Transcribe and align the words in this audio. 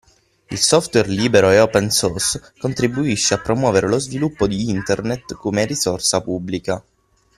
Il 0.49 0.57
software 0.57 1.07
libero 1.09 1.51
e 1.51 1.59
open 1.59 1.91
source 1.91 2.53
contribuisce 2.57 3.35
a 3.35 3.39
promuovere 3.39 3.87
lo 3.87 3.99
sviluppo 3.99 4.47
di 4.47 4.67
internet 4.67 5.35
come 5.35 5.63
risorsa 5.67 6.21
pubblica. 6.23 6.83